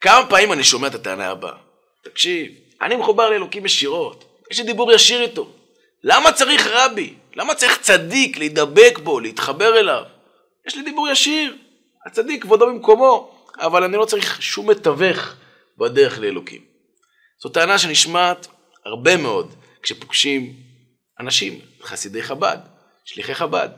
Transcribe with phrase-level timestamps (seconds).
[0.00, 1.56] כמה פעמים אני שומע את הטענה הבאה?
[2.04, 2.52] תקשיב,
[2.82, 5.50] אני מחובר לאלוקים ישירות, יש לי דיבור ישיר איתו.
[6.04, 7.14] למה צריך רבי?
[7.36, 10.02] למה צריך צדיק להידבק בו, להתחבר אליו?
[10.66, 11.56] יש לי דיבור ישיר.
[12.06, 15.34] הצדיק כבודו במקומו, אבל אני לא צריך שום מתווך
[15.78, 16.60] בדרך לאלוקים.
[17.42, 18.46] זו טענה שנשמעת
[18.84, 20.52] הרבה מאוד כשפוגשים
[21.20, 22.58] אנשים, חסידי חב"ד,
[23.04, 23.68] שליחי חב"ד,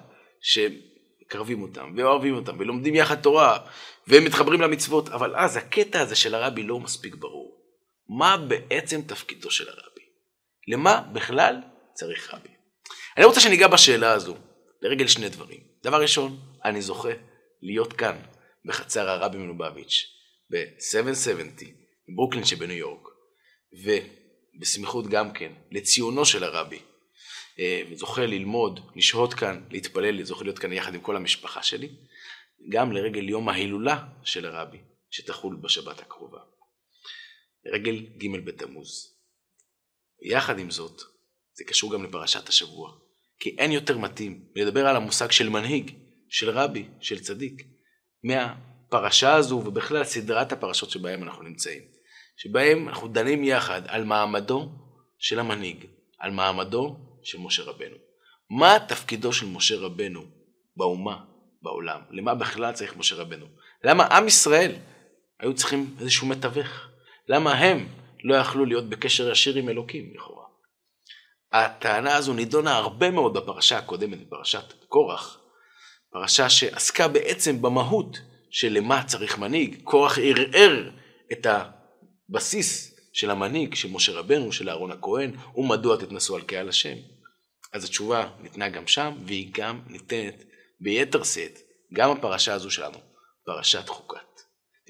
[0.40, 3.58] שמקרבים אותם ואוהבים אותם ולומדים יחד תורה
[4.06, 7.62] והם מתחברים למצוות, אבל אז הקטע הזה של הרבי לא מספיק ברור.
[8.08, 10.02] מה בעצם תפקידו של הרבי?
[10.68, 11.56] למה בכלל
[11.94, 12.48] צריך רבי?
[13.16, 14.36] אני רוצה שניגע בשאלה הזו
[14.82, 15.60] לרגל שני דברים.
[15.82, 17.12] דבר ראשון, אני זוכה
[17.62, 18.16] להיות כאן,
[18.64, 20.06] בחצר הרבי מלובביץ',
[20.50, 21.64] ב-770,
[22.16, 23.08] ברוקלין שבניו יורק,
[23.72, 26.78] ובסמיכות גם כן לציונו של הרבי,
[27.58, 31.88] אה, וזוכה ללמוד, לשהות כאן, להתפלל, זוכה להיות כאן יחד עם כל המשפחה שלי,
[32.68, 34.78] גם לרגל יום ההילולה של הרבי,
[35.10, 36.40] שתחול בשבת הקרובה.
[37.64, 39.16] לרגל ג' בתמוז.
[40.22, 41.02] יחד עם זאת,
[41.52, 42.92] זה קשור גם לפרשת השבוע,
[43.38, 45.96] כי אין יותר מתאים לדבר על המושג של מנהיג,
[46.28, 47.62] של רבי, של צדיק,
[48.24, 51.82] מהפרשה הזו ובכלל סדרת הפרשות שבהם אנחנו נמצאים,
[52.36, 54.72] שבהם אנחנו דנים יחד על מעמדו
[55.18, 55.86] של המנהיג,
[56.18, 57.96] על מעמדו של משה רבנו.
[58.50, 60.24] מה תפקידו של משה רבנו
[60.76, 61.24] באומה,
[61.62, 62.00] בעולם?
[62.10, 63.46] למה בכלל צריך משה רבנו?
[63.84, 64.72] למה עם ישראל
[65.40, 66.88] היו צריכים איזשהו מתווך?
[67.28, 67.88] למה הם
[68.24, 70.44] לא יכלו להיות בקשר ישיר עם אלוקים, לכאורה?
[71.52, 75.38] הטענה הזו נידונה הרבה מאוד בפרשה הקודמת, בפרשת קורח,
[76.12, 78.18] פרשה שעסקה בעצם במהות
[78.50, 79.80] של למה צריך מנהיג.
[79.84, 80.90] קורח ערער
[81.32, 86.96] את הבסיס של המנהיג, של משה רבנו, של אהרון הכהן, ומדוע תתנסו על קהל השם.
[87.72, 90.44] אז התשובה ניתנה גם שם, והיא גם ניתנת
[90.82, 91.58] ביתר שאת,
[91.92, 92.98] גם הפרשה הזו שלנו,
[93.44, 94.40] פרשת חוקת.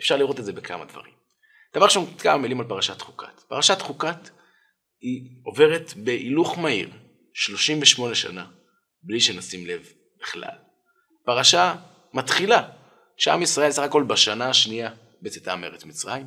[0.01, 1.15] אפשר לראות את זה בכמה דברים.
[1.75, 3.41] דבר ראשון, כמה מילים על פרשת חוקת.
[3.49, 4.31] פרשת חוקת
[5.01, 6.91] היא עוברת בהילוך מהיר,
[7.35, 8.47] 38 שנה,
[9.03, 9.87] בלי שנשים לב
[10.21, 10.57] בכלל.
[11.25, 11.75] פרשה
[12.15, 12.69] מתחילה,
[13.17, 14.91] שעם ישראל סך הכל בשנה השנייה
[15.23, 16.27] בצאתם מארץ מצרים,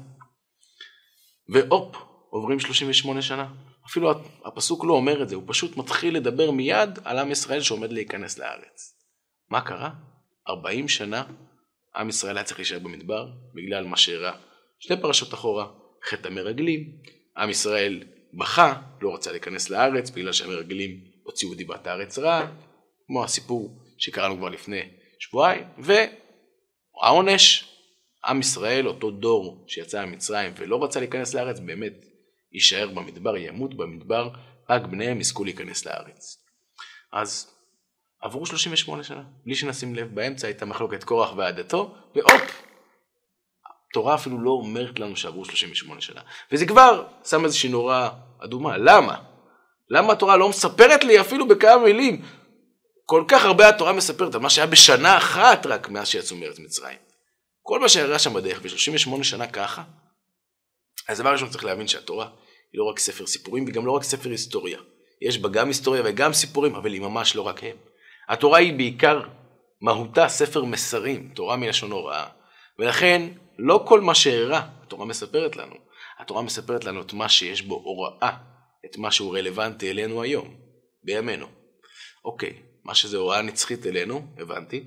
[1.49, 1.95] והופ,
[2.29, 3.47] עוברים 38 שנה.
[3.89, 4.11] אפילו
[4.45, 8.37] הפסוק לא אומר את זה, הוא פשוט מתחיל לדבר מיד על עם ישראל שעומד להיכנס
[8.37, 8.94] לארץ.
[9.49, 9.89] מה קרה?
[10.49, 11.23] 40 שנה
[11.95, 14.31] עם ישראל היה צריך להישאר במדבר בגלל מה שאירע.
[14.79, 15.67] שתי פרשות אחורה,
[16.09, 16.91] חטא המרגלים,
[17.37, 18.03] עם ישראל
[18.33, 22.47] בכה, לא רצה להיכנס לארץ בגלל שהמרגלים הוציאו דיבת הארץ רע,
[23.07, 24.81] כמו הסיפור שקראנו כבר לפני
[25.19, 25.63] שבועיים,
[26.97, 27.71] והעונש,
[28.25, 31.93] עם ישראל, אותו דור שיצא ממצרים ולא רצה להיכנס לארץ, באמת
[32.51, 34.29] יישאר במדבר, ימות במדבר,
[34.69, 36.45] רק בניהם יזכו להיכנס לארץ.
[37.13, 37.54] אז
[38.21, 42.63] עברו 38 שנה, בלי שנשים לב, באמצע הייתה מחלוקת קורח ועדתו, והופ,
[43.89, 46.21] התורה אפילו לא אומרת לנו שעברו 38 שנה.
[46.51, 48.09] וזה כבר שם איזושהי נורה
[48.39, 48.77] אדומה.
[48.77, 49.21] למה?
[49.89, 52.21] למה התורה לא מספרת לי אפילו בכמה מילים?
[53.05, 56.97] כל כך הרבה התורה מספרת על מה שהיה בשנה אחת רק מאז שיצאו מארץ מצרים.
[57.61, 59.83] כל מה שאירע שם בדרך, ב-38 שנה ככה,
[61.07, 62.25] אז דבר ראשון צריך להבין שהתורה
[62.73, 64.79] היא לא רק ספר סיפורים וגם לא רק ספר היסטוריה.
[65.21, 67.77] יש בה גם היסטוריה וגם סיפורים, אבל היא ממש לא רק הם.
[68.29, 69.21] התורה היא בעיקר
[69.81, 72.25] מהותה ספר מסרים, תורה מלשון הוראה.
[72.79, 73.21] ולכן
[73.57, 75.75] לא כל מה שאירע התורה מספרת לנו.
[76.19, 78.37] התורה מספרת לנו את מה שיש בו הוראה,
[78.85, 80.55] את מה שהוא רלוונטי אלינו היום,
[81.03, 81.47] בימינו.
[82.25, 82.53] אוקיי,
[82.83, 84.85] מה שזה הוראה נצחית אלינו, הבנתי,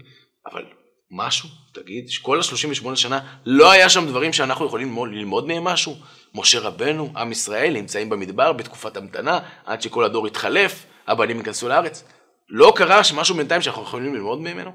[0.52, 0.64] אבל
[1.10, 5.96] משהו, תגיד, שכל ה-38 שנה לא היה שם דברים שאנחנו יכולים ללמוד, ללמוד מהם משהו?
[6.34, 12.04] משה רבנו, עם ישראל, נמצאים במדבר בתקופת המתנה, עד שכל הדור יתחלף, הבנים ייכנסו לארץ.
[12.48, 14.72] לא קרה שמשהו בינתיים שאנחנו יכולים ללמוד ממנו?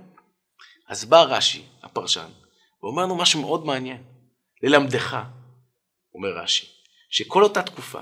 [0.87, 2.29] אז בא רש"י, הפרשן,
[2.83, 4.03] ואומר לנו משהו מאוד מעניין.
[4.63, 5.17] ללמדך,
[6.15, 6.67] אומר רש"י,
[7.09, 7.99] שכל אותה תקופה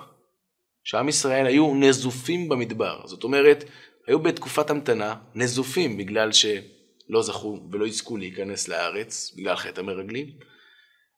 [0.83, 3.63] שעם ישראל היו נזופים במדבר, זאת אומרת,
[4.07, 10.27] היו בתקופת המתנה נזופים בגלל שלא זכו ולא יזכו להיכנס לארץ, בגלל חטא המרגלים.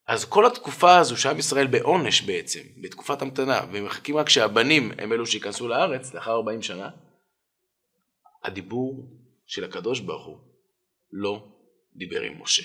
[0.07, 5.25] אז כל התקופה הזו שעם ישראל בעונש בעצם, בתקופת המתנה, ומחכים רק שהבנים הם אלו
[5.25, 6.89] שייכנסו לארץ לאחר 40 שנה,
[8.43, 9.09] הדיבור
[9.45, 10.37] של הקדוש ברוך הוא
[11.11, 11.47] לא
[11.95, 12.63] דיבר עם משה.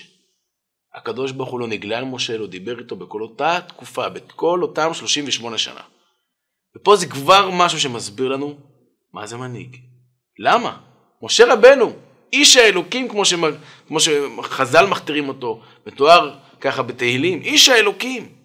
[0.93, 4.93] הקדוש ברוך הוא לא נגלה על משה, לא דיבר איתו בכל אותה תקופה, בכל אותם
[4.93, 5.81] 38 שנה.
[6.75, 8.57] ופה זה כבר משהו שמסביר לנו
[9.13, 9.77] מה זה מנהיג.
[10.39, 10.81] למה?
[11.21, 11.93] משה רבנו,
[12.33, 13.41] איש האלוקים כמו, שמ...
[13.87, 18.35] כמו שחז"ל מכתירים אותו, מתואר ככה בתהילים, איש האלוקים.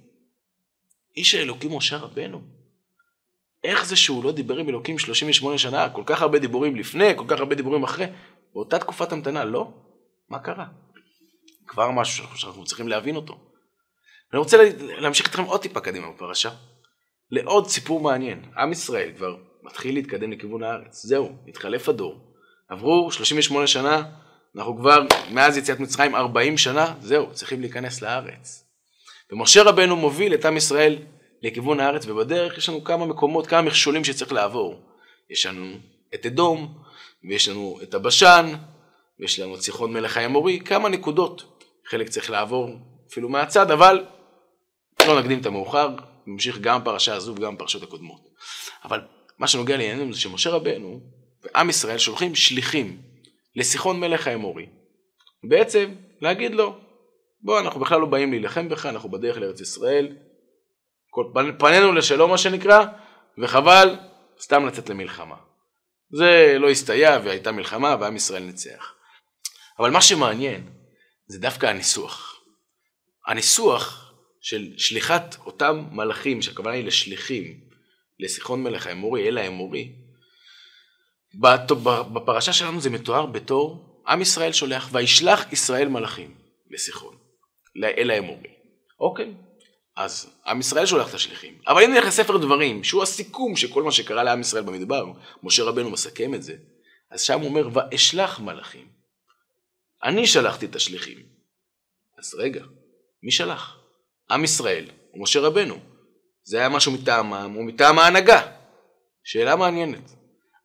[1.16, 2.53] איש האלוקים משה רבנו.
[3.64, 7.24] איך זה שהוא לא דיבר עם אלוקים 38 שנה, כל כך הרבה דיבורים לפני, כל
[7.28, 8.06] כך הרבה דיבורים אחרי,
[8.54, 9.72] באותה תקופת המתנה, לא?
[10.28, 10.66] מה קרה?
[11.66, 13.38] כבר משהו שאנחנו צריכים להבין אותו.
[14.32, 16.50] אני רוצה להמשיך איתכם עוד טיפה קדימה בפרשה,
[17.30, 18.42] לעוד סיפור מעניין.
[18.56, 21.02] עם ישראל כבר מתחיל להתקדם לכיוון הארץ.
[21.02, 22.20] זהו, התחלף הדור.
[22.68, 24.02] עברו 38 שנה,
[24.56, 28.64] אנחנו כבר מאז יציאת מצרים 40 שנה, זהו, צריכים להיכנס לארץ.
[29.32, 30.98] ומשה רבנו מוביל את עם ישראל
[31.44, 34.80] לכיוון הארץ, ובדרך יש לנו כמה מקומות, כמה מכשולים שצריך לעבור.
[35.30, 35.76] יש לנו
[36.14, 36.78] את אדום,
[37.28, 38.54] ויש לנו את הבשן,
[39.20, 41.62] ויש לנו את סיחון מלך האמורי, כמה נקודות.
[41.86, 42.70] חלק צריך לעבור
[43.10, 44.04] אפילו מהצד, אבל
[45.06, 45.88] לא נקדים את המאוחר,
[46.26, 48.20] נמשיך גם בפרשה הזו וגם בפרשות הקודמות.
[48.84, 49.00] אבל
[49.38, 51.00] מה שנוגע לענייננו זה שמשה רבנו
[51.42, 53.02] ועם ישראל שולחים שליחים
[53.56, 54.66] לסיחון מלך האמורי.
[55.44, 56.76] בעצם להגיד לו,
[57.40, 60.16] בוא אנחנו בכלל לא באים להילחם בך, אנחנו בדרך לארץ ישראל,
[61.58, 62.84] פנינו לשלום מה שנקרא,
[63.38, 63.96] וחבל
[64.40, 65.36] סתם לצאת למלחמה.
[66.10, 68.94] זה לא הסתייע והייתה מלחמה ועם ישראל ניצח.
[69.78, 70.70] אבל מה שמעניין
[71.26, 72.40] זה דווקא הניסוח.
[73.26, 77.60] הניסוח של שליחת אותם מלאכים, שהכוונה היא לשליחים,
[78.20, 79.92] לסיחון מלך האמורי, אל האמורי,
[82.12, 86.34] בפרשה שלנו זה מתואר בתור עם ישראל שולח, וישלח ישראל מלאכים
[86.70, 87.16] לסיחון,
[87.84, 88.50] אל האמורי.
[89.00, 89.34] אוקיי,
[89.96, 91.58] אז עם ישראל שולח את השליחים.
[91.66, 95.06] אבל אם נלך לספר דברים, שהוא הסיכום של כל מה שקרה לעם ישראל במדבר,
[95.42, 96.56] משה רבנו מסכם את זה,
[97.10, 98.88] אז שם הוא אומר, ואשלח מלאכים.
[100.04, 101.18] אני שלחתי את השליחים.
[102.18, 102.64] אז רגע,
[103.22, 103.76] מי שלח?
[104.30, 105.78] עם ישראל, ומשה רבנו.
[106.44, 108.46] זה היה משהו מטעמם, או מטעם ההנהגה.
[109.24, 110.10] שאלה מעניינת.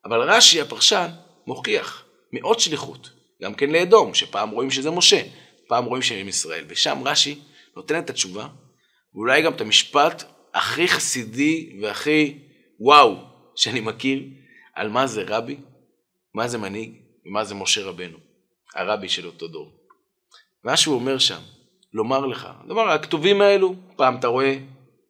[0.05, 1.07] אבל רש"י הפרשן
[1.47, 3.09] מוכיח מאוד שליחות,
[3.41, 5.21] גם כן לאדום, שפעם רואים שזה משה,
[5.67, 7.39] פעם רואים שהם ישראל, ושם רש"י
[7.75, 8.47] נותן את התשובה,
[9.13, 10.23] ואולי גם את המשפט
[10.53, 12.37] הכי חסידי והכי
[12.79, 13.15] וואו
[13.55, 14.23] שאני מכיר,
[14.75, 15.57] על מה זה רבי,
[16.35, 16.91] מה זה מנהיג
[17.25, 18.17] ומה זה משה רבנו,
[18.75, 19.71] הרבי של אותו דור.
[20.63, 21.39] מה שהוא אומר שם,
[21.93, 24.57] לומר לך, לומר, הכתובים האלו, פעם אתה רואה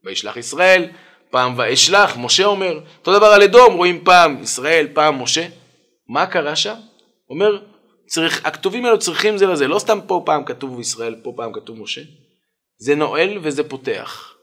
[0.06, 0.90] וישלח ישראל,
[1.32, 5.48] פעם ואשלח, משה אומר, אותו דבר על אדום, רואים פעם ישראל, פעם משה.
[6.08, 6.76] מה קרה שם?
[7.30, 7.62] אומר,
[8.08, 11.80] צריך, הכתובים האלו צריכים זה לזה, לא סתם פה פעם כתוב ישראל, פה פעם כתוב
[11.80, 12.02] משה.
[12.80, 14.36] זה נועל וזה פותח.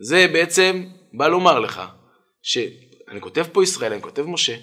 [0.00, 1.82] זה בעצם בא לומר לך,
[2.42, 4.56] שאני כותב פה ישראל, אני כותב משה,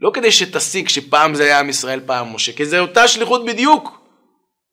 [0.00, 3.98] לא כדי שתסיק שפעם זה היה עם ישראל, פעם משה, כי זה אותה שליחות בדיוק.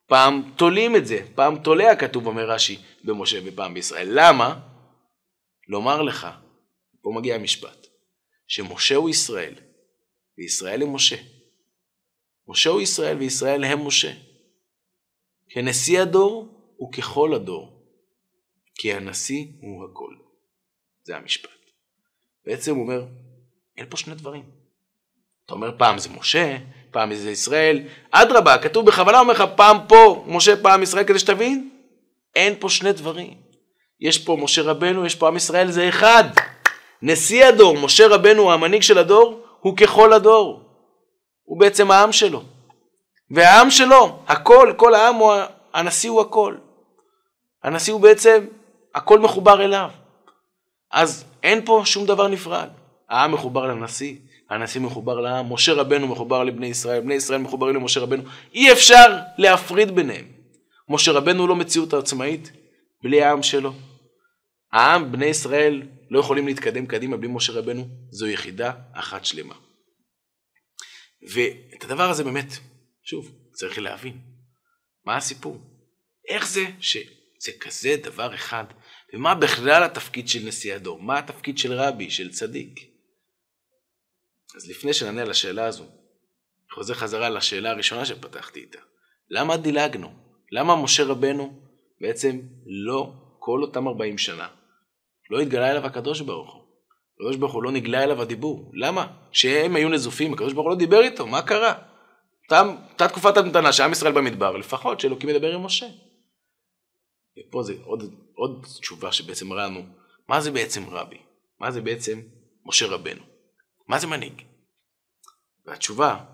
[0.08, 4.08] פעם תולים את זה, פעם תולע כתוב אומר רש"י במשה ופעם בישראל.
[4.12, 4.60] למה?
[5.68, 6.28] לומר לך,
[7.02, 7.88] פה מגיע המשפט,
[8.48, 9.54] שמשה הוא ישראל,
[10.38, 11.16] וישראל הם משה.
[12.48, 14.14] משה הוא ישראל וישראל הם משה.
[15.50, 16.48] כנשיא הדור
[16.84, 17.75] וככל הדור,
[18.76, 20.14] כי הנשיא הוא הכל.
[21.04, 21.50] זה המשפט.
[22.46, 23.06] בעצם הוא אומר,
[23.78, 24.44] אין פה שני דברים.
[25.46, 26.58] אתה אומר פעם זה משה,
[26.92, 31.70] פעם זה ישראל, אדרבה, כתוב בכוונה אומר לך פעם פה משה, פעם ישראל, כדי שתבין,
[32.36, 33.34] אין פה שני דברים.
[34.00, 36.24] יש פה משה רבנו, יש פה עם ישראל, זה אחד.
[37.02, 40.62] נשיא הדור, משה רבנו, המנהיג של הדור, הוא ככל הדור.
[41.44, 42.44] הוא בעצם העם שלו.
[43.32, 45.34] והעם שלו, הכל, כל העם, הוא,
[45.74, 46.56] הנשיא הוא הכל.
[47.64, 48.46] הנשיא הוא בעצם,
[48.96, 49.92] הכל מחובר אליו.
[50.92, 52.70] אז אין פה שום דבר נפרד.
[53.10, 54.16] העם מחובר לנשיא,
[54.50, 58.24] הנשיא מחובר לעם, משה רבנו מחובר לבני ישראל, בני ישראל מחוברים למשה רבנו.
[58.54, 60.26] אי אפשר להפריד ביניהם.
[60.90, 62.52] משה רבנו לא מציאות עצמאית,
[63.04, 63.74] בלי העם שלו.
[64.72, 69.56] העם, בני ישראל, לא יכולים להתקדם קדימה בלי משה רבנו, זו יחידה אחת שלמה.
[71.34, 72.54] ואת הדבר הזה באמת,
[73.04, 74.20] שוב, צריך להבין.
[75.06, 75.62] מה הסיפור?
[76.30, 78.64] איך זה שזה כזה דבר אחד,
[79.16, 81.02] ומה בכלל התפקיד של נשיא הדור?
[81.02, 82.80] מה התפקיד של רבי, של צדיק?
[84.56, 85.86] אז לפני שנענה על השאלה הזו,
[86.74, 88.80] חוזר חזרה לשאלה הראשונה שפתחתי איתה.
[89.30, 90.14] למה דילגנו?
[90.52, 91.60] למה משה רבנו
[92.02, 94.48] בעצם לא כל אותם 40 שנה.
[95.30, 96.64] לא התגלה אליו הקדוש ברוך הוא.
[97.16, 98.72] הקדוש ברוך הוא לא נגלה אליו הדיבור.
[98.74, 99.08] למה?
[99.32, 101.74] כשהם היו נזופים, הקדוש ברוך הוא לא דיבר איתו, מה קרה?
[102.52, 105.86] אותה תקופת המתנה שעם ישראל במדבר, לפחות שאלוקים מדבר עם משה.
[107.40, 109.86] ופה זה עוד, עוד תשובה שבעצם מראה לנו,
[110.28, 111.18] מה זה בעצם רבי?
[111.60, 112.22] מה זה בעצם
[112.66, 113.24] משה רבנו?
[113.88, 114.42] מה זה מנהיג?
[115.66, 116.26] והתשובה,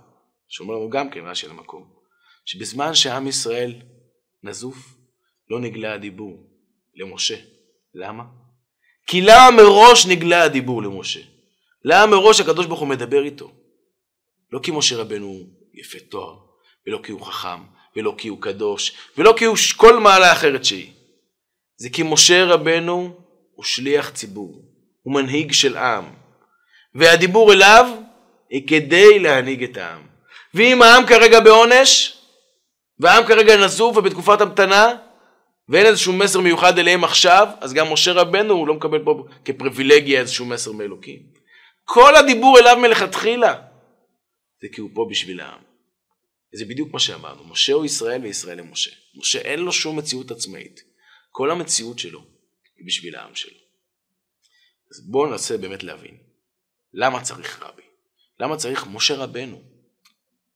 [0.47, 1.93] שאומר לנו גם כן רש"י למקום,
[2.45, 3.81] שבזמן שעם ישראל
[4.43, 4.97] נזוף,
[5.49, 6.49] לא נגלה הדיבור
[6.95, 7.35] למשה.
[7.93, 8.23] למה?
[9.07, 11.19] כי למה מראש נגלה הדיבור למשה?
[11.85, 13.51] למה מראש הקדוש ברוך הוא מדבר איתו?
[14.51, 15.43] לא כי משה רבנו
[15.73, 16.39] יפה תואר,
[16.87, 17.63] ולא כי הוא חכם,
[17.95, 20.91] ולא כי הוא קדוש, ולא כי הוא כל מעלה אחרת שהיא.
[21.77, 23.15] זה כי משה רבנו
[23.55, 24.61] הוא שליח ציבור,
[25.01, 26.05] הוא מנהיג של עם,
[26.95, 27.89] והדיבור אליו
[28.49, 30.01] היא כדי להנהיג את העם.
[30.53, 32.17] ואם העם כרגע בעונש,
[32.99, 34.93] והעם כרגע נזוף ובתקופת המתנה,
[35.69, 40.19] ואין איזשהו מסר מיוחד אליהם עכשיו, אז גם משה רבנו הוא לא מקבל פה כפריבילגיה
[40.19, 41.19] איזשהו מסר מאלוקים.
[41.83, 43.55] כל הדיבור אליו מלכתחילה,
[44.61, 45.70] זה כי הוא פה בשביל העם.
[46.53, 48.91] זה בדיוק מה שאמרנו, משה הוא ישראל וישראל הם משה.
[49.15, 50.83] משה אין לו שום מציאות עצמאית.
[51.31, 52.25] כל המציאות שלו
[52.77, 53.57] היא בשביל העם שלו.
[54.91, 56.17] אז בואו ננסה באמת להבין,
[56.93, 57.81] למה צריך רבי?
[58.39, 59.61] למה צריך משה רבנו?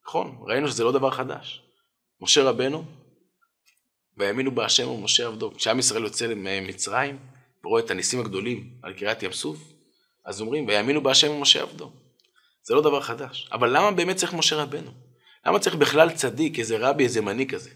[0.08, 1.62] נכון, ראינו שזה לא דבר חדש.
[2.22, 2.86] משה רבנו,
[4.18, 5.54] והאמינו בהשם ומשה עבדו.
[5.56, 7.20] כשעם ישראל יוצא ממצרים
[7.64, 9.58] ורואה את הניסים הגדולים על קריאת ים סוף,
[10.26, 11.92] אז אומרים, ויאמינו בהשם ומשה עבדו.
[12.64, 13.50] זה לא דבר חדש.
[13.52, 14.92] אבל למה באמת צריך משה רבנו?
[15.46, 17.70] למה צריך בכלל צדיק, איזה רבי, איזה מנהיג כזה?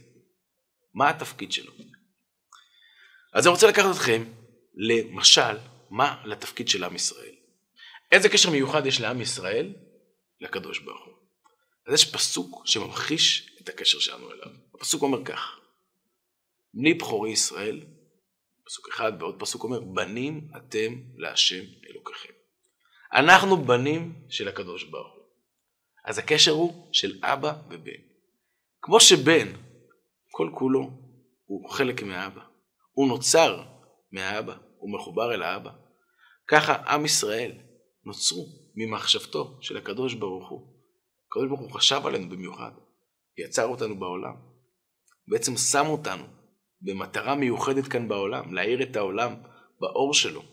[0.93, 1.71] מה התפקיד שלו?
[3.33, 4.23] אז אני רוצה לקחת אתכם
[4.75, 5.57] למשל,
[5.89, 7.35] מה לתפקיד של עם ישראל.
[8.11, 9.73] איזה קשר מיוחד יש לעם ישראל
[10.41, 11.13] לקדוש ברוך הוא.
[11.88, 14.51] אז יש פסוק שממחיש את הקשר שלנו אליו.
[14.75, 15.59] הפסוק אומר כך:
[16.73, 17.85] בני בכורי ישראל,
[18.65, 22.33] פסוק אחד ועוד פסוק אומר, בנים אתם להשם אלוקיכם.
[23.13, 25.18] אנחנו בנים של הקדוש ברוך הוא.
[26.05, 28.01] אז הקשר הוא של אבא ובן.
[28.81, 29.47] כמו שבן,
[30.31, 30.89] כל כולו,
[31.45, 32.41] הוא חלק מהאבא.
[32.91, 33.63] הוא נוצר
[34.11, 35.71] מהאבא, הוא מחובר אל האבא.
[36.47, 37.51] ככה עם ישראל
[38.05, 40.79] נוצרו ממחשבתו של הקדוש ברוך הוא.
[41.27, 42.71] הקדוש ברוך הוא חשב עלינו במיוחד,
[43.37, 44.35] יצר אותנו בעולם.
[45.27, 46.23] בעצם שם אותנו
[46.81, 49.35] במטרה מיוחדת כאן בעולם, להאיר את העולם
[49.79, 50.43] באור שלו.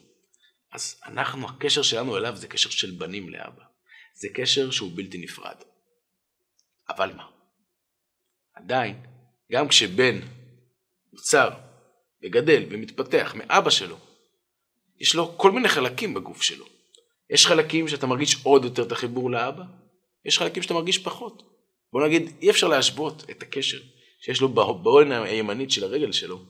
[0.73, 3.63] אז אנחנו, הקשר שלנו אליו זה קשר של בנים לאבא.
[4.19, 5.57] זה קשר שהוא בלתי נפרד.
[6.89, 7.27] אבל מה?
[8.55, 9.03] עדיין,
[9.53, 10.21] גם כשבן
[11.13, 11.51] נוצר
[12.25, 13.97] וגדל ומתפתח מאבא שלו,
[15.01, 16.67] יש לו כל מיני חלקים בגוף שלו.
[17.31, 19.65] יש חלקים שאתה מרגיש עוד יותר את החיבור לאבא,
[20.25, 21.43] יש חלקים שאתה מרגיש פחות.
[21.93, 23.79] בוא נגיד, אי אפשר להשוות את הקשר
[24.21, 26.45] שיש לו בעולן הימנית של הרגל שלו,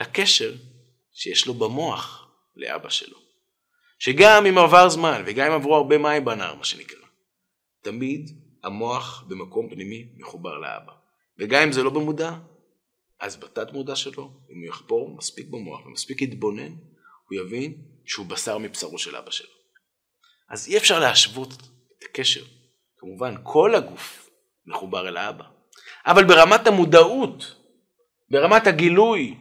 [0.00, 0.54] לקשר
[1.12, 3.18] שיש לו במוח לאבא שלו.
[3.98, 7.01] שגם אם עבר זמן וגם אם עברו הרבה מים בנהר, מה שנקרא,
[7.82, 8.30] תמיד
[8.64, 10.92] המוח במקום פנימי מחובר לאבא.
[11.38, 12.34] וגם אם זה לא במודע,
[13.20, 16.72] אז בתת מודע שלו, אם הוא יחפור מספיק במוח ומספיק יתבונן,
[17.28, 17.74] הוא יבין
[18.06, 19.50] שהוא בשר מבשרו של אבא שלו.
[20.50, 22.44] אז אי אפשר להשוות את הקשר.
[22.98, 24.30] כמובן, כל הגוף
[24.66, 25.44] מחובר אל האבא.
[26.06, 27.54] אבל ברמת המודעות,
[28.30, 29.34] ברמת הגילוי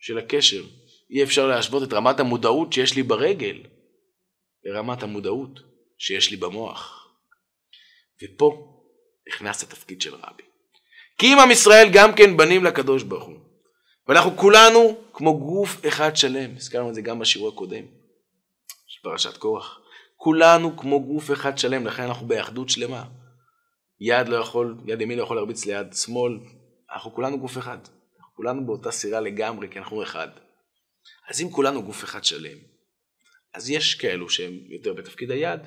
[0.00, 0.64] של הקשר,
[1.10, 3.62] אי אפשר להשוות את רמת המודעות שיש לי ברגל
[4.64, 5.60] לרמת המודעות
[5.98, 7.07] שיש לי במוח.
[8.22, 8.80] ופה
[9.28, 10.42] נכנס התפקיד של רבי.
[11.18, 13.38] כי אם עם ישראל גם כן בנים לקדוש ברוך הוא,
[14.08, 17.84] ואנחנו כולנו כמו גוף אחד שלם, הזכרנו את זה גם בשיעור הקודם,
[18.86, 19.80] של פרשת קורח,
[20.16, 23.04] כולנו כמו גוף אחד שלם, לכן אנחנו באחדות שלמה.
[24.00, 26.38] יד לא יכול, יד ימין לא יכול להרביץ ליד שמאל,
[26.92, 27.78] אנחנו כולנו גוף אחד.
[28.18, 30.28] אנחנו כולנו באותה סירה לגמרי, כי אנחנו אחד.
[31.28, 32.58] אז אם כולנו גוף אחד שלם,
[33.54, 35.60] אז יש כאלו שהם יותר בתפקיד היד,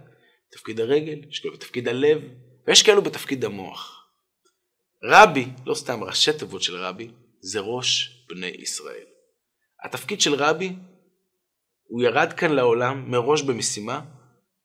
[0.51, 2.21] בתפקיד הרגל, יש כאלו בתפקיד הלב,
[2.67, 4.05] ויש כאלו בתפקיד המוח.
[5.03, 9.05] רבי, לא סתם ראשי תיבות של רבי, זה ראש בני ישראל.
[9.83, 10.73] התפקיד של רבי,
[11.87, 14.01] הוא ירד כאן לעולם מראש במשימה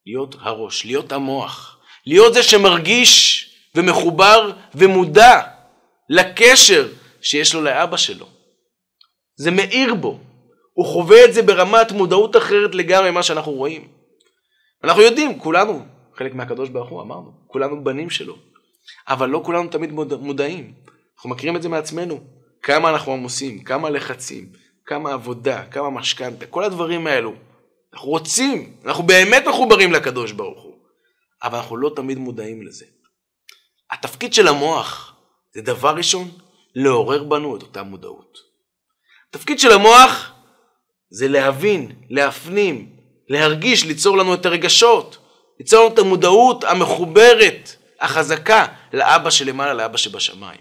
[0.06, 3.42] להיות הראש, להיות המוח, להיות זה שמרגיש
[3.74, 5.40] ומחובר ומודע
[6.10, 6.88] לקשר
[7.22, 8.26] שיש לו לאבא שלו.
[9.36, 10.20] זה מאיר בו.
[10.72, 13.95] הוא חווה את זה ברמת מודעות אחרת לגמרי ממה שאנחנו רואים.
[14.86, 18.36] אנחנו יודעים, כולנו, חלק מהקדוש ברוך הוא אמרנו, כולנו בנים שלו.
[19.08, 20.74] אבל לא כולנו תמיד מודעים.
[21.16, 22.20] אנחנו מכירים את זה מעצמנו.
[22.62, 24.48] כמה אנחנו עמוסים, כמה לחצים,
[24.86, 27.34] כמה עבודה, כמה משכנתה, כל הדברים האלו.
[27.94, 30.74] אנחנו רוצים, אנחנו באמת מחוברים לקדוש ברוך הוא.
[31.42, 32.84] אבל אנחנו לא תמיד מודעים לזה.
[33.90, 35.16] התפקיד של המוח
[35.54, 36.28] זה דבר ראשון,
[36.74, 38.38] לעורר בנו את אותה מודעות.
[39.30, 40.32] התפקיד של המוח
[41.10, 42.95] זה להבין, להפנים,
[43.28, 45.18] להרגיש, ליצור לנו את הרגשות,
[45.60, 50.60] ליצור לנו את המודעות המחוברת, החזקה, לאבא שלמעלה, לאבא שבשמיים.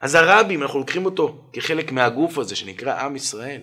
[0.00, 3.60] אז הרבי, אם אנחנו לוקחים אותו כחלק מהגוף הזה שנקרא עם ישראל,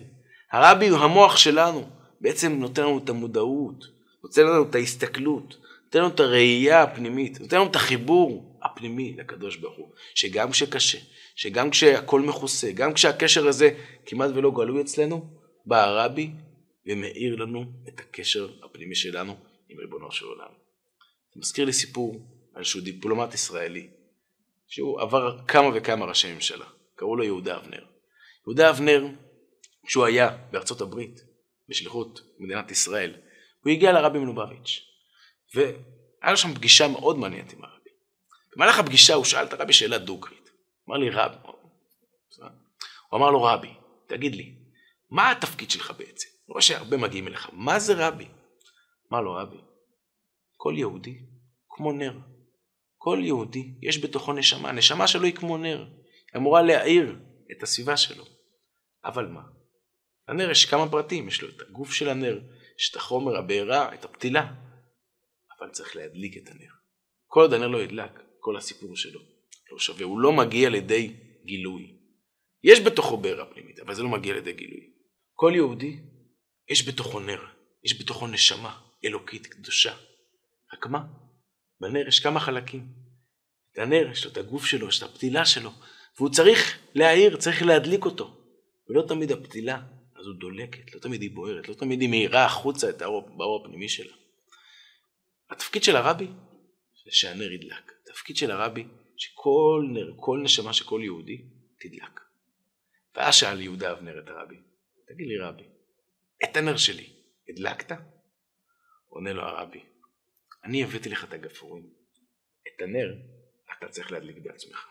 [0.52, 1.84] הרבי הוא המוח שלנו,
[2.20, 3.84] בעצם נותן לנו את המודעות,
[4.24, 9.56] נותן לנו את ההסתכלות, נותן לנו את הראייה הפנימית, נותן לנו את החיבור הפנימי לקדוש
[9.56, 10.98] ברוך הוא, שגם כשקשה,
[11.36, 13.70] שגם כשהכול מכוסה, גם כשהקשר הזה
[14.06, 15.24] כמעט ולא גלוי אצלנו,
[15.66, 16.30] בא הרבי
[16.86, 19.36] ומאיר לנו את הקשר הפנימי שלנו
[19.68, 20.50] עם ריבונו של עולם.
[21.34, 23.90] זה מזכיר לי סיפור על שהוא דיפלומט ישראלי,
[24.68, 27.84] שהוא עבר כמה וכמה ראשי ממשלה, קראו לו יהודה אבנר.
[28.46, 29.06] יהודה אבנר,
[29.86, 31.20] כשהוא היה בארצות הברית,
[31.68, 33.14] בשליחות מדינת ישראל,
[33.60, 34.80] הוא הגיע לרבי מלובביץ',
[35.54, 37.90] והיה לו שם פגישה מאוד מעניינת עם הרבי.
[38.56, 40.50] במהלך הפגישה הוא שאל את הרבי שאלה דוגרית.
[40.88, 41.32] אמר לי רב,
[43.10, 43.74] הוא אמר לו רבי,
[44.06, 44.54] תגיד לי,
[45.10, 46.35] מה התפקיד שלך בעצם?
[46.48, 48.28] רואה שהרבה מגיעים אליך, מה זה רבי?
[49.12, 49.58] אמר לו רבי,
[50.56, 51.18] כל יהודי
[51.68, 52.18] כמו נר.
[52.96, 57.16] כל יהודי יש בתוכו נשמה, הנשמה שלו היא כמו נר, היא אמורה להאיר
[57.52, 58.24] את הסביבה שלו.
[59.04, 59.42] אבל מה?
[60.28, 62.40] לנר יש כמה פרטים, יש לו את הגוף של הנר,
[62.78, 64.52] יש את החומר, הבעירה, את הפתילה,
[65.58, 66.70] אבל צריך להדליק את הנר.
[67.26, 69.20] כל עוד הנר לא ידלק, כל הסיפור שלו
[69.72, 71.96] לא שווה, הוא לא מגיע לידי גילוי.
[72.62, 74.92] יש בתוכו בעירה פנימית, אבל זה לא מגיע לידי גילוי.
[75.34, 75.96] כל יהודי,
[76.68, 77.40] יש בתוכו נר,
[77.84, 79.94] יש בתוכו נשמה אלוקית קדושה.
[80.72, 81.06] רק מה?
[81.80, 82.86] בנר יש כמה חלקים.
[83.72, 85.70] את הנר, יש לו את הגוף שלו, יש את הפתילה שלו,
[86.16, 88.36] והוא צריך להאיר, צריך להדליק אותו.
[88.88, 89.82] ולא תמיד הפתילה
[90.16, 94.12] הזו דולקת, לא תמיד היא בוערת, לא תמיד היא מאירה החוצה את האור, הפנימי שלה.
[95.50, 96.26] התפקיד של הרבי
[97.04, 97.92] זה שהנר ידלק.
[98.02, 101.42] התפקיד של הרבי שכל נר, כל נשמה של כל יהודי
[101.80, 102.20] תדלק.
[103.14, 104.56] ואז שאל יהודה אבנר את הרבי,
[105.08, 105.64] תגיד לי רבי,
[106.44, 107.12] את הנר שלי
[107.48, 107.96] הדלקת?
[109.08, 109.80] עונה לו הרבי,
[110.64, 111.86] אני הבאתי לך את הגפרורים.
[112.68, 113.14] את הנר
[113.78, 114.86] אתה צריך להדליק בעצמך.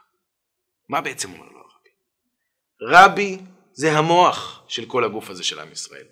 [0.89, 1.89] מה בעצם אומר לו הרבי?
[2.81, 3.37] רבי
[3.73, 6.05] זה המוח של כל הגוף הזה של עם ישראל.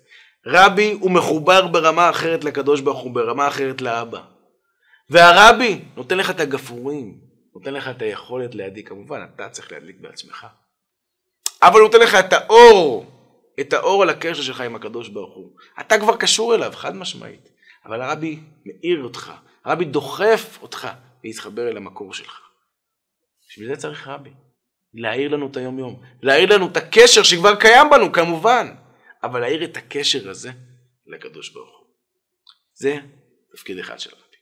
[0.46, 4.22] רבי הוא מחובר ברמה אחרת לקדוש ברוך הוא, ברמה אחרת לאבא.
[5.10, 7.20] והרבי נותן לך את הגפרורים,
[7.54, 10.46] נותן לך את היכולת להדליק, כמובן אתה צריך להדליק בעצמך.
[11.62, 13.13] אבל הוא נותן לך את האור,
[13.60, 15.56] את האור על הקשר שלך עם הקדוש ברוך הוא.
[15.80, 17.48] אתה כבר קשור אליו, חד משמעית.
[17.84, 19.32] אבל הרבי מאיר אותך,
[19.64, 20.88] הרבי דוחף אותך
[21.24, 22.40] להתחבר אל המקור שלך.
[23.48, 24.30] בשביל זה צריך רבי.
[24.94, 28.74] להאיר לנו את היום יום, להאיר לנו את הקשר שכבר קיים בנו כמובן,
[29.22, 30.50] אבל להאיר את הקשר הזה
[31.06, 31.86] לקדוש ברוך הוא.
[32.74, 32.98] זה
[33.52, 34.36] תפקיד אחד של הרבי.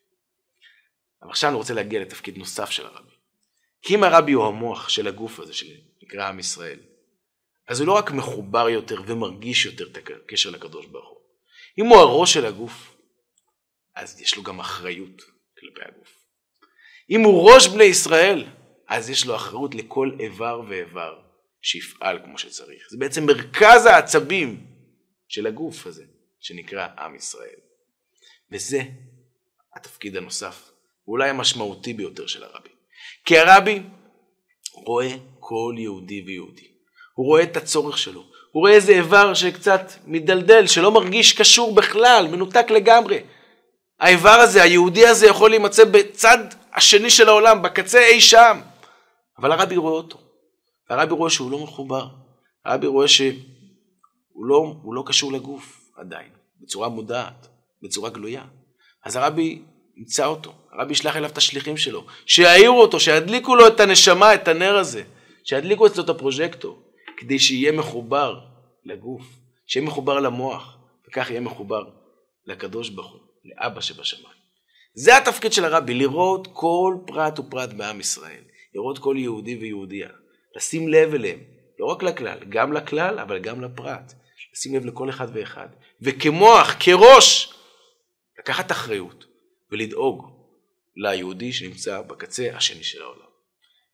[1.22, 3.12] אבל עכשיו אני רוצה להגיע לתפקיד נוסף של הרבי.
[3.82, 6.80] כי אם הרבי הוא המוח של הגוף הזה שנקרא עם ישראל,
[7.72, 11.18] אז הוא לא רק מחובר יותר ומרגיש יותר את הקשר לקדוש ברוך הוא.
[11.78, 12.96] אם הוא הראש של הגוף,
[13.94, 15.22] אז יש לו גם אחריות
[15.58, 16.26] כלפי הגוף.
[17.10, 18.44] אם הוא ראש בני ישראל,
[18.88, 21.20] אז יש לו אחריות לכל איבר ואיבר
[21.62, 22.82] שיפעל כמו שצריך.
[22.90, 24.66] זה בעצם מרכז העצבים
[25.28, 26.04] של הגוף הזה,
[26.40, 27.60] שנקרא עם ישראל.
[28.50, 28.82] וזה
[29.76, 30.70] התפקיד הנוסף,
[31.06, 32.70] ואולי המשמעותי ביותר של הרבי.
[33.24, 33.82] כי הרבי
[34.72, 36.71] רואה כל יהודי ויהודי.
[37.22, 38.20] הוא רואה את הצורך שלו.
[38.52, 43.20] הוא רואה איזה איבר שקצת מדלדל, שלא מרגיש קשור בכלל, מנותק לגמרי.
[44.00, 46.38] האיבר הזה, היהודי הזה, יכול להימצא בצד
[46.74, 48.60] השני של העולם, בקצה אי שם.
[49.38, 50.18] אבל הרבי רואה אותו.
[50.90, 52.06] הרבי רואה שהוא לא מחובר.
[52.64, 56.28] הרבי רואה שהוא לא, לא קשור לגוף עדיין,
[56.60, 57.48] בצורה מודעת,
[57.82, 58.44] בצורה גלויה.
[59.04, 59.62] אז הרבי
[59.96, 64.48] ימצא אותו, הרבי ישלח אליו את השליחים שלו, שיעירו אותו, שידליקו לו את הנשמה, את
[64.48, 65.02] הנר הזה,
[65.44, 66.81] שידליקו אצלו את הפרוז'קטור,
[67.22, 68.40] כדי שיהיה מחובר
[68.84, 69.22] לגוף,
[69.66, 71.84] שיהיה מחובר למוח, וכך יהיה מחובר
[72.46, 74.36] לקדוש ברוך הוא, לאבא שבשמיים.
[74.94, 78.42] זה התפקיד של הרבי, לראות כל פרט ופרט בעם ישראל,
[78.74, 80.08] לראות כל יהודי ויהודייה,
[80.56, 81.38] לשים לב אליהם,
[81.78, 84.12] לא רק לכלל, גם לכלל, אבל גם לפרט,
[84.54, 85.68] לשים לב לכל אחד ואחד,
[86.00, 87.54] וכמוח, כראש,
[88.38, 89.24] לקחת אחריות
[89.72, 90.26] ולדאוג
[90.96, 93.32] ליהודי שנמצא בקצה השני של העולם.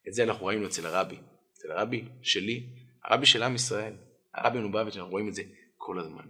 [0.09, 1.17] את זה אנחנו ראינו אצל הרבי,
[1.53, 2.67] אצל הרבי שלי,
[3.09, 3.93] הרבי של עם ישראל,
[4.35, 5.43] הרבי מלובביץ', אנחנו רואים את זה
[5.77, 6.25] כל הזמן.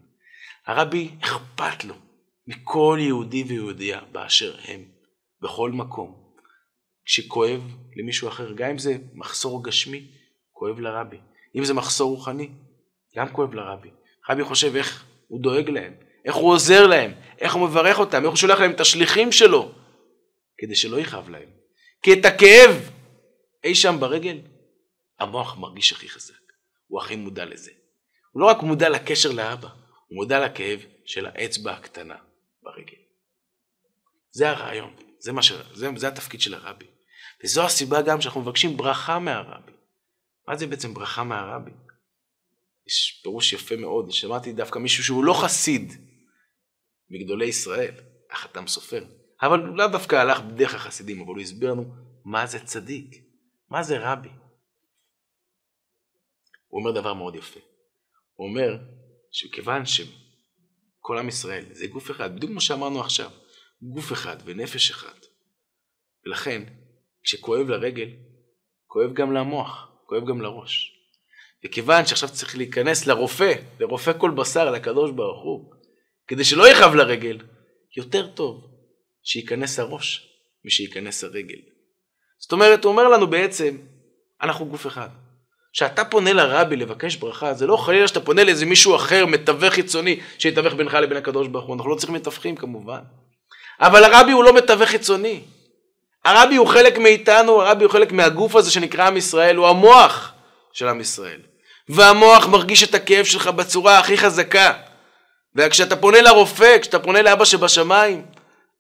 [0.67, 1.95] הרבי אכפת לו
[2.47, 4.85] מכל יהודי ויהודייה באשר הם,
[5.41, 6.29] בכל מקום.
[7.05, 10.11] כשכואב למישהו אחר, גם אם זה מחסור גשמי,
[10.53, 11.19] כואב לרבי.
[11.57, 12.49] אם זה מחסור רוחני,
[13.17, 13.91] גם כואב לרבי.
[14.31, 18.31] רבי חושב איך הוא דואג להם, איך הוא עוזר להם, איך הוא מברך אותם, איך
[18.31, 19.73] הוא שולח להם את השליחים שלו,
[20.59, 21.49] כדי שלא יכאב להם.
[22.03, 22.91] כי את הכאב
[23.65, 24.39] אי שם ברגל,
[25.21, 26.48] המוח מרגיש הכי חזק.
[26.89, 27.71] הוא הכי מודע לזה.
[28.33, 32.17] הוא לא רק מודע לקשר לאבא, הוא מודע לכאב של האצבע הקטנה
[32.63, 32.97] ברגל.
[34.31, 35.53] זה הרעיון, זה, ש...
[35.75, 36.87] זה, זה התפקיד של הרבי.
[37.45, 39.73] וזו הסיבה גם שאנחנו מבקשים ברכה מהרבי.
[40.49, 41.71] מה זה בעצם ברכה מהרבי?
[42.87, 45.93] יש פירוש יפה מאוד, שמעתי דווקא מישהו שהוא לא חסיד
[47.11, 47.95] מגדולי ישראל,
[48.31, 49.05] החתם סופר,
[49.43, 53.25] אבל לאו דווקא הלך בדרך החסידים, אבל הוא הסביר לנו מה זה צדיק,
[53.71, 54.29] מה זה רבי.
[56.69, 57.61] הוא אומר דבר מאוד יפה.
[58.35, 58.79] הוא אומר
[59.31, 63.31] שכיוון שכל עם ישראל זה גוף אחד, בדיוק כמו שאמרנו עכשיו,
[63.83, 65.19] גוף אחד ונפש אחד,
[66.27, 66.63] ולכן
[67.23, 68.09] כשכואב לרגל,
[68.87, 70.95] כואב גם למוח, כואב גם לראש.
[71.65, 75.73] וכיוון שעכשיו צריך להיכנס לרופא, לרופא כל בשר, לקדוש ברוך הוא,
[76.27, 77.39] כדי שלא יכאב לרגל,
[77.97, 78.65] יותר טוב
[79.23, 80.29] שייכנס הראש
[80.65, 81.59] משייכנס הרגל.
[82.39, 83.77] זאת אומרת, הוא אומר לנו בעצם,
[84.43, 85.09] אנחנו גוף אחד.
[85.79, 90.21] כשאתה פונה לרבי לבקש ברכה, זה לא חלילה שאתה פונה לאיזה מישהו אחר, מתווך חיצוני,
[90.39, 91.75] שיתווך בינך לבין הקדוש ברוך הוא.
[91.75, 92.99] אנחנו לא צריכים מתווכים כמובן.
[93.81, 95.41] אבל הרבי הוא לא מתווך חיצוני.
[96.25, 100.33] הרבי הוא חלק מאיתנו, הרבי הוא חלק מהגוף הזה שנקרא עם ישראל, הוא המוח
[100.73, 101.41] של עם ישראל.
[101.89, 104.73] והמוח מרגיש את הכאב שלך בצורה הכי חזקה.
[105.57, 108.27] וכשאתה פונה לרופא, כשאתה פונה לאבא שבשמיים,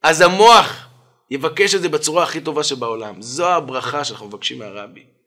[0.02, 0.86] אז המוח
[1.30, 3.22] יבקש את זה בצורה הכי טובה שבעולם.
[3.22, 5.17] זו הברכה שאנחנו מבקשים מהרבי.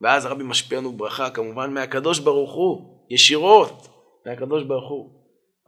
[0.00, 3.88] ואז הרבי משפיע לנו ברכה כמובן מהקדוש ברוך הוא, ישירות
[4.26, 5.10] מהקדוש ברוך הוא.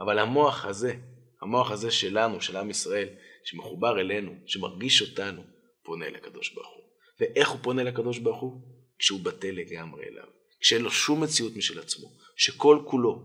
[0.01, 0.95] אבל המוח הזה,
[1.43, 3.09] המוח הזה שלנו, של עם ישראל,
[3.45, 5.43] שמחובר אלינו, שמרגיש אותנו,
[5.85, 6.85] פונה לקדוש ברוך הוא.
[7.21, 8.61] ואיך הוא פונה לקדוש ברוך הוא?
[8.99, 10.27] כשהוא בטל לגמרי אליו.
[10.61, 13.23] כשאין לו שום מציאות משל עצמו, שכל כולו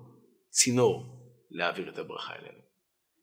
[0.50, 1.06] צינור
[1.52, 2.60] להעביר את הברכה אלינו.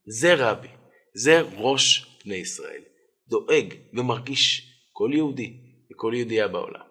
[0.06, 0.68] זה רבי,
[1.14, 2.82] זה ראש בני ישראל.
[3.28, 5.56] דואג ומרגיש כל יהודי
[5.92, 6.89] וכל יהודייה בעולם.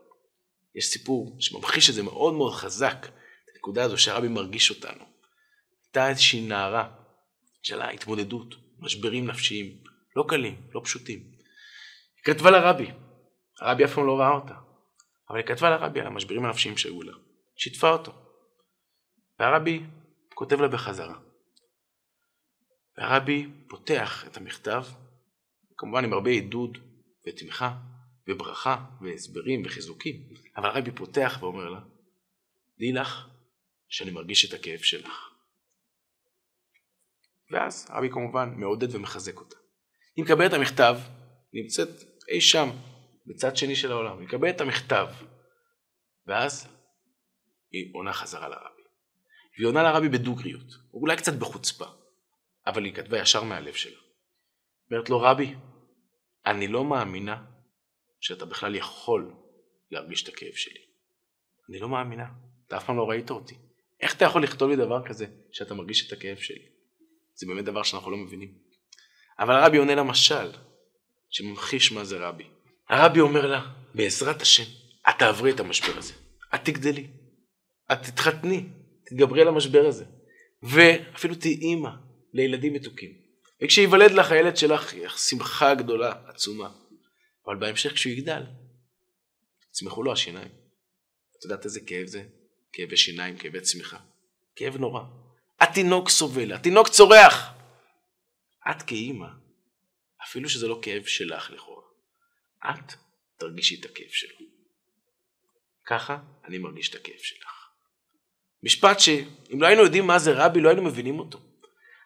[0.75, 5.03] יש סיפור שממחיש את זה מאוד מאוד חזק, את הנקודה הזו שהרבי מרגיש אותנו.
[5.85, 6.95] הייתה איזושהי נערה
[7.63, 9.83] של ההתמודדות, משברים נפשיים,
[10.15, 11.19] לא קלים, לא פשוטים.
[11.19, 12.91] היא כתבה לרבי,
[13.61, 14.55] הרבי אף פעם לא ראה אותה,
[15.29, 17.13] אבל היא כתבה לרבי על המשברים הנפשיים שהיו לה,
[17.55, 18.11] שיתפה אותו.
[19.39, 19.83] והרבי
[20.33, 21.19] כותב לה בחזרה.
[22.97, 24.83] והרבי פותח את המכתב,
[25.77, 26.77] כמובן עם הרבה עידוד
[27.27, 27.77] ותמיכה
[28.29, 30.23] וברכה והסברים וחיזוקים,
[30.57, 31.79] אבל הרבי פותח ואומר לה,
[32.79, 33.27] דעי לך
[33.89, 35.29] שאני מרגיש את הכאב שלך.
[37.51, 39.55] ואז הרבי כמובן מעודד ומחזק אותה.
[40.15, 40.97] היא מקבלת את המכתב,
[41.53, 41.89] נמצאת
[42.29, 42.69] אי שם,
[43.25, 45.07] בצד שני של העולם, היא מקבלת את המכתב,
[46.27, 46.67] ואז
[47.71, 48.81] היא עונה חזרה לרבי.
[49.57, 51.85] והיא עונה לרבי בדוגריות, אולי קצת בחוצפה,
[52.67, 53.97] אבל היא כתבה ישר מהלב שלה.
[54.91, 55.55] אומרת לו, רבי,
[56.45, 57.45] אני לא מאמינה
[58.19, 59.33] שאתה בכלל יכול
[59.91, 60.79] להרגיש את הכאב שלי.
[61.69, 62.25] אני לא מאמינה,
[62.67, 63.55] אתה אף פעם לא ראית אותי.
[64.01, 66.65] איך אתה יכול לכתוב לי דבר כזה שאתה מרגיש את הכאב שלי?
[67.35, 68.53] זה באמת דבר שאנחנו לא מבינים.
[69.39, 70.51] אבל הרבי עונה לה משל,
[71.29, 72.47] שממחיש מה זה רבי.
[72.89, 74.63] הרבי אומר לה, בעזרת השם,
[75.09, 76.13] את תעברי את המשבר הזה.
[76.55, 77.07] את תגדלי.
[77.91, 78.63] את תתחתני.
[79.03, 80.05] תתגברי על המשבר הזה.
[80.63, 81.89] ואפילו תהיי אימא
[82.33, 83.13] לילדים מתוקים.
[83.61, 86.69] וכשייוולד לך הילד שלך, שמחה גדולה, עצומה.
[87.49, 88.43] אבל בהמשך כשהוא יגדל,
[89.69, 90.51] יצמחו לו השיניים.
[91.37, 92.23] את יודעת איזה כאב זה?
[92.73, 93.97] כאבי שיניים, כאבי צמיחה.
[94.55, 95.01] כאב נורא.
[95.59, 97.53] התינוק סובל, התינוק צורח.
[98.71, 99.27] את כאימא,
[100.23, 101.83] אפילו שזה לא כאב שלך לכאורה,
[102.69, 102.93] את
[103.37, 104.45] תרגישי את הכאב שלו.
[105.85, 107.69] ככה אני מרגיש את הכאב שלך.
[108.63, 111.39] משפט שאם לא היינו יודעים מה זה רבי, לא היינו מבינים אותו.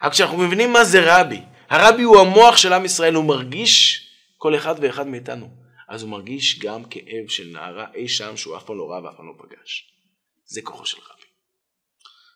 [0.01, 4.09] אבל כשאנחנו מבינים מה זה רבי, הרבי הוא המוח של עם ישראל, הוא מרגיש
[4.43, 5.49] כל אחד ואחד מאיתנו.
[5.89, 9.15] אז הוא מרגיש גם כאב של נערה אי שם שהוא אף פעם לא ראה ואף
[9.17, 9.93] פעם לא פגש.
[10.45, 11.25] זה כוחו של רבי.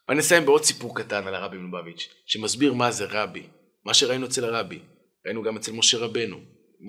[0.09, 3.43] ואני אסיים בעוד סיפור קטן על הרבי מלובביץ', שמסביר מה זה רבי.
[3.85, 4.79] מה שראינו אצל הרבי,
[5.25, 6.39] ראינו גם אצל משה רבנו.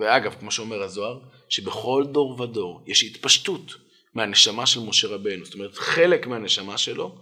[0.00, 3.74] ואגב, כמו שאומר הזוהר, שבכל דור ודור יש התפשטות
[4.14, 5.44] מהנשמה של משה רבנו.
[5.44, 7.18] זאת אומרת, חלק מהנשמה שלו,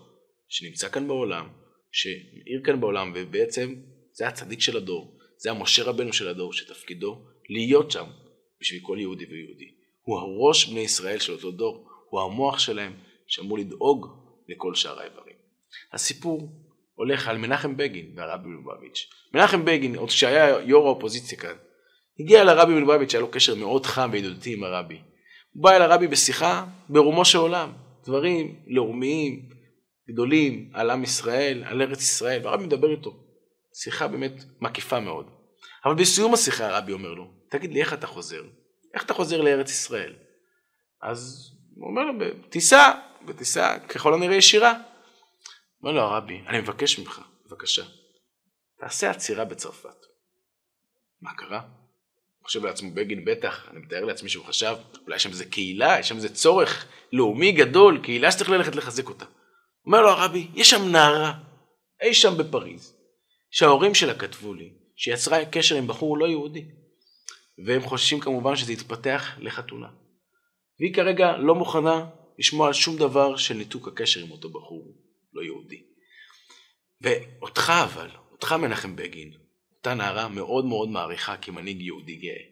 [0.49, 1.49] שנמצא כאן בעולם,
[1.93, 3.75] שמאיר כאן בעולם, ובעצם
[4.13, 8.05] זה הצדיק של הדור, זה המשה רבנו של הדור, שתפקידו להיות שם
[8.61, 9.71] בשביל כל יהודי ויהודי.
[10.03, 12.93] הוא הראש בני ישראל של אותו דור, הוא המוח שלהם
[13.27, 14.07] שאמור לדאוג
[14.49, 15.37] לכל שאר האיברים.
[15.93, 16.49] הסיפור
[16.95, 19.11] הולך על מנחם בגין והרבי מלובביץ'.
[19.35, 21.55] מנחם בגין, עוד כשהיה יו"ר האופוזיציה כאן,
[22.21, 24.99] הגיע לרבי מלובביץ', היה לו קשר מאוד חם וידידותי עם הרבי.
[25.53, 27.73] הוא בא אל הרבי בשיחה ברומו של עולם,
[28.05, 29.49] דברים לאומיים,
[30.11, 33.15] גדולים, על עם ישראל, על ארץ ישראל, והרבי מדבר איתו.
[33.83, 35.27] שיחה באמת מקיפה מאוד.
[35.85, 38.43] אבל בסיום השיחה הרבי אומר לו, תגיד לי איך אתה חוזר?
[38.95, 40.15] איך אתה חוזר לארץ ישראל?
[41.03, 42.93] אז הוא אומר לו, בטיסה,
[43.25, 44.75] בטיסה ככל הנראה ישירה.
[45.83, 47.85] אומר לו הרבי, אני מבקש ממך, בבקשה,
[48.81, 49.97] תעשה עצירה בצרפת.
[51.21, 51.61] מה קרה?
[52.47, 56.09] חושב לעצמו בגין בטח, אני מתאר לעצמי שהוא חשב, אולי יש שם איזה קהילה, יש
[56.09, 59.25] שם איזה צורך לאומי גדול, קהילה שצריך ללכת לחזק אותה.
[59.87, 61.33] אומר לו הרבי, יש שם נערה,
[62.03, 62.95] אי שם בפריז,
[63.51, 66.65] שההורים שלה כתבו לי, שיצרה קשר עם בחור לא יהודי.
[67.65, 69.89] והם חוששים כמובן שזה יתפתח לחתונה.
[70.81, 72.07] והיא כרגע לא מוכנה
[72.39, 74.95] לשמוע על שום דבר של ניתוק הקשר עם אותו בחור
[75.33, 75.83] לא יהודי.
[77.01, 79.33] ואותך אבל, אותך מנחם בגין,
[79.77, 82.43] אותה נערה מאוד מאוד מעריכה כמנהיג יהודי גאה.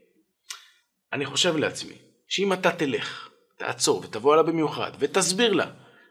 [1.13, 1.95] אני חושב לעצמי,
[2.29, 5.71] שאם אתה תלך, תעצור ותבוא אליה במיוחד ותסביר לה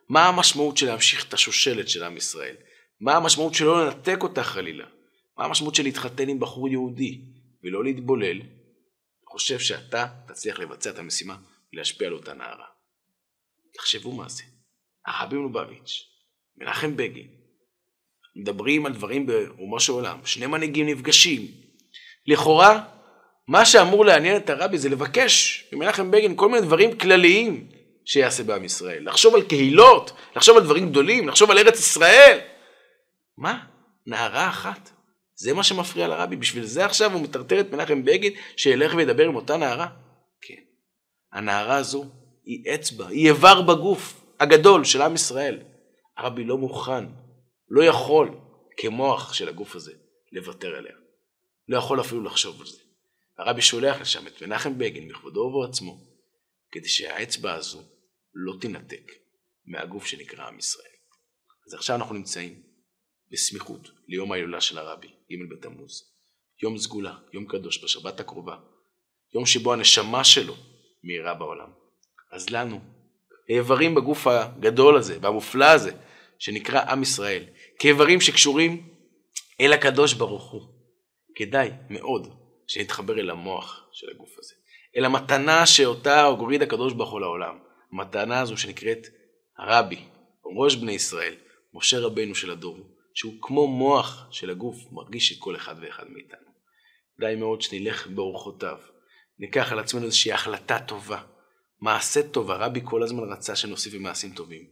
[0.10, 2.56] מה המשמעות של להמשיך את השושלת של עם ישראל,
[3.02, 4.86] מה המשמעות של לא לנתק אותה חלילה,
[5.38, 7.22] מה המשמעות של להתחתן עם בחור יהודי
[7.64, 8.40] ולא להתבולל,
[9.34, 11.36] חושב שאתה תצליח לבצע את המשימה
[11.74, 12.66] ולהשפיע על אותה נערה.
[13.78, 14.44] תחשבו מה זה.
[15.08, 16.04] הרבי מלובביץ',
[16.58, 17.28] מנחם בגין,
[18.36, 21.48] מדברים על דברים ברומו של עולם, שני מנהיגים נפגשים.
[22.28, 22.84] לכאורה,
[23.48, 27.68] מה שאמור לעניין את הרבי זה לבקש ממנחם בגין כל מיני דברים כלליים
[28.06, 29.08] שיעשה בעם ישראל.
[29.08, 32.40] לחשוב על קהילות, לחשוב על דברים גדולים, לחשוב על ארץ ישראל.
[33.38, 33.64] מה?
[34.08, 34.90] נערה אחת?
[35.36, 36.36] זה מה שמפריע לרבי?
[36.36, 39.88] בשביל זה עכשיו הוא מטרטר את מנחם בגין שילך וידבר עם אותה נערה?
[40.42, 40.62] כן.
[41.32, 42.06] הנערה הזו
[42.46, 45.60] היא אצבע, היא איבר בגוף הגדול של עם ישראל.
[46.18, 47.06] הרבי לא מוכן,
[47.70, 48.30] לא יכול,
[48.78, 49.94] כמוח של הגוף הזה,
[50.32, 50.96] לוותר עליה.
[51.68, 52.80] לא יכול אפילו לחשוב על זה.
[53.38, 55.98] הרבי שולח לשם את מנחם בגין בכבודו ובעצמו,
[56.72, 57.82] כדי שהאצבע הזו
[58.34, 59.12] לא תינתק
[59.66, 60.94] מהגוף שנקרא עם ישראל.
[61.68, 62.64] אז עכשיו אנחנו נמצאים
[63.32, 66.04] בסמיכות ליום ההילולה של הרבי, ג' בתמוז.
[66.64, 68.56] יום סגולה, יום קדוש בשבת הקרובה.
[69.34, 70.56] יום שבו הנשמה שלו
[71.04, 71.70] מאירה בעולם.
[72.32, 72.82] אז לנו,
[73.50, 75.92] האיברים בגוף הגדול הזה והמופלא הזה,
[76.40, 77.44] שנקרא עם ישראל,
[77.80, 78.90] כאיברים שקשורים
[79.62, 80.62] אל הקדוש ברוך הוא.
[81.36, 82.34] כדאי מאוד
[82.68, 84.54] שנתחבר אל המוח של הגוף הזה,
[84.98, 87.58] אל המתנה שאותה הוריד הקדוש ברוך הוא לעולם.
[87.92, 89.08] המתנה הזו שנקראת
[89.58, 90.00] הרבי,
[90.58, 91.36] ראש בני ישראל,
[91.74, 92.78] משה רבנו של הדור,
[93.14, 96.48] שהוא כמו מוח של הגוף, מרגיש את כל אחד ואחד מאיתנו.
[97.18, 98.78] כדאי מאוד שנלך באורחותיו,
[99.40, 101.24] ניקח על עצמנו איזושהי החלטה טובה,
[101.82, 104.68] מעשה טוב, הרבי כל הזמן רצה שנוסיף במעשים טובים.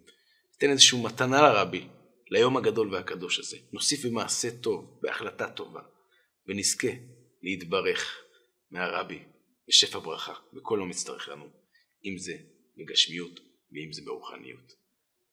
[0.54, 1.88] ניתן איזושהי מתנה לרבי,
[2.30, 3.58] ליום הגדול והקדוש הזה.
[3.74, 5.82] נוסיף במעשה טוב, בהחלטה טובה,
[6.48, 6.88] ונזכה
[7.44, 8.18] להתברך
[8.72, 9.20] מהרבי
[9.68, 11.46] בשפע ברכה, וכל לא מצטרך לנו,
[12.06, 12.34] אם זה
[12.78, 13.40] בגשמיות
[13.72, 14.74] ואם זה ברוחניות.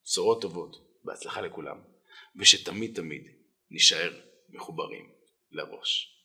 [0.05, 1.79] בשורות טובות, בהצלחה לכולם,
[2.36, 3.28] ושתמיד תמיד
[3.70, 5.10] נישאר מחוברים
[5.50, 6.17] לראש.